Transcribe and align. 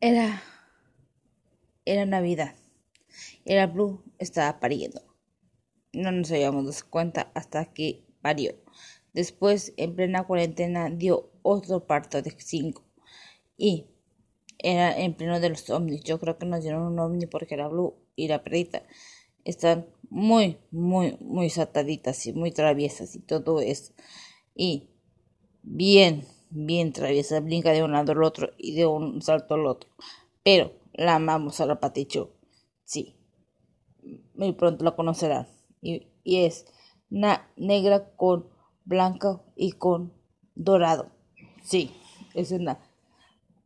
Era. 0.00 0.42
Era 1.84 2.06
Navidad. 2.06 2.54
Era 3.44 3.66
Blue 3.66 4.04
estaba 4.18 4.60
pariendo. 4.60 5.02
No 5.92 6.12
nos 6.12 6.30
habíamos 6.30 6.66
dado 6.66 6.90
cuenta 6.90 7.32
hasta 7.34 7.72
que 7.72 8.04
parió. 8.20 8.54
Después, 9.12 9.72
en 9.76 9.96
plena 9.96 10.24
cuarentena, 10.24 10.88
dio 10.88 11.32
otro 11.42 11.86
parto 11.86 12.22
de 12.22 12.32
cinco. 12.38 12.84
Y 13.56 13.86
era 14.58 14.96
en 14.96 15.14
pleno 15.14 15.40
de 15.40 15.48
los 15.48 15.68
ovnis. 15.70 16.04
Yo 16.04 16.20
creo 16.20 16.38
que 16.38 16.46
nos 16.46 16.62
dieron 16.62 16.82
un 16.82 17.00
ovni 17.00 17.26
porque 17.26 17.54
era 17.54 17.66
Blue 17.66 17.96
y 18.14 18.28
la 18.28 18.44
perrita 18.44 18.84
están 19.44 19.86
muy, 20.10 20.58
muy, 20.70 21.16
muy 21.20 21.50
sataditas 21.50 22.24
y 22.26 22.32
muy 22.32 22.52
traviesas 22.52 23.16
y 23.16 23.20
todo 23.20 23.60
eso. 23.60 23.94
Y 24.54 24.90
bien, 25.62 26.24
bien 26.50 26.92
traviesa, 26.92 27.40
brinca 27.40 27.72
de 27.72 27.82
un 27.82 27.92
lado 27.92 28.12
al 28.12 28.22
otro 28.22 28.50
y 28.58 28.74
de 28.74 28.86
un 28.86 29.22
salto 29.22 29.54
al 29.54 29.66
otro. 29.66 29.90
Pero 30.42 30.72
la 30.92 31.16
amamos 31.16 31.60
a 31.60 31.66
la 31.66 31.80
Paticho. 31.80 32.32
Sí. 32.84 33.14
Muy 34.34 34.52
pronto 34.52 34.84
la 34.84 34.96
conocerán. 34.96 35.48
Y, 35.80 36.08
y 36.24 36.44
es 36.44 36.66
una 37.10 37.50
negra 37.56 38.10
con 38.16 38.48
blanco 38.84 39.44
y 39.56 39.72
con 39.72 40.12
dorado. 40.54 41.10
Sí, 41.62 41.90
es 42.34 42.50
una 42.52 42.80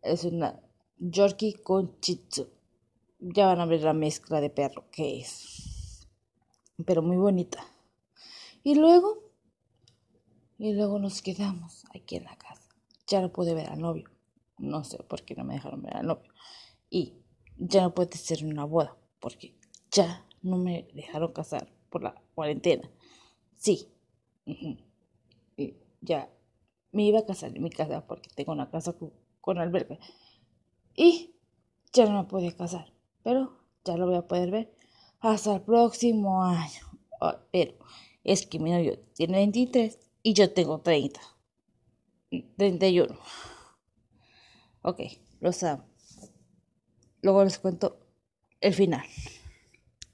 es 0.02 0.24
una 0.24 0.60
Yorkie 0.98 1.54
con 1.54 2.01
Chitsu. 2.01 2.48
Ya 3.20 3.46
van 3.46 3.60
a 3.60 3.66
ver 3.66 3.82
la 3.82 3.92
mezcla 3.92 4.40
de 4.40 4.51
perro 4.51 4.90
que 4.90 5.20
es. 5.20 6.09
Pero 6.84 7.02
muy 7.02 7.16
bonita. 7.16 7.64
Y 8.64 8.74
luego 8.74 9.32
y 10.59 10.74
luego 10.74 10.98
nos 10.98 11.23
quedamos 11.23 11.84
aquí 11.95 12.16
en 12.16 12.24
la 12.24 12.37
casa. 12.37 12.71
Ya 13.06 13.20
no 13.20 13.33
pude 13.33 13.55
ver 13.55 13.69
al 13.69 13.80
novio. 13.80 14.11
No 14.59 14.84
sé 14.84 15.02
por 15.02 15.23
qué 15.23 15.34
no 15.34 15.45
me 15.45 15.55
dejaron 15.55 15.83
ver 15.83 15.97
al 15.97 16.06
novio. 16.06 16.33
Y 16.88 17.15
ya 17.56 17.83
no 17.83 17.95
puede 17.95 18.16
ser 18.16 18.45
una 18.45 18.65
boda, 18.65 18.96
porque 19.21 19.57
ya 19.90 20.26
no 20.43 20.57
me 20.57 20.88
dejaron 20.95 21.32
casar 21.32 21.73
por 21.91 22.02
la 22.02 22.15
cuarentena. 22.35 22.91
Sí. 23.57 23.88
Y 24.45 25.76
ya 26.01 26.29
me 26.91 27.04
iba 27.04 27.21
a 27.21 27.26
casar 27.26 27.57
en 27.57 27.63
mi 27.63 27.71
casa 27.71 28.07
porque 28.07 28.29
tengo 28.35 28.52
una 28.52 28.71
casa 28.71 28.95
con, 29.41 29.59
albergue 29.59 29.95
alberca. 29.95 30.07
Y 30.95 31.35
ya 31.93 32.07
no 32.07 32.23
me 32.23 32.29
pude 32.29 32.54
casar, 32.54 32.93
pero 33.23 33.59
ya 33.85 33.96
lo 33.96 34.07
voy 34.07 34.16
a 34.16 34.26
poder 34.29 34.51
ver 34.51 34.74
hasta 35.21 35.54
el 35.54 35.63
próximo 35.63 36.45
año. 36.45 36.80
Pero 37.51 37.74
es 38.24 38.46
que 38.46 38.59
mi 38.59 38.71
novio 38.71 38.98
tiene 39.15 39.38
23 39.38 39.98
y 40.23 40.35
yo 40.35 40.52
tengo 40.52 40.80
30. 40.80 41.21
31. 42.56 43.18
Ok, 44.82 45.00
los 45.40 45.62
amo. 45.62 45.84
Luego 47.22 47.45
les 47.45 47.58
cuento 47.58 48.00
el 48.60 48.74
final. 48.74 49.06